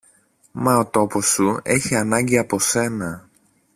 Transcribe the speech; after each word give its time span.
Μα 0.51 0.77
ο 0.77 0.85
τόπος 0.87 1.27
σου 1.27 1.59
έχει 1.63 1.95
ανάγκη 1.95 2.37
από 2.37 2.59
σένα. 2.59 3.29